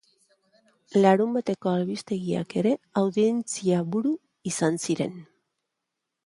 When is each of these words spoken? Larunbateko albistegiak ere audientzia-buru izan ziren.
Larunbateko 1.01 1.73
albistegiak 1.79 2.55
ere 2.63 2.71
audientzia-buru 3.03 4.15
izan 4.53 4.81
ziren. 4.87 5.15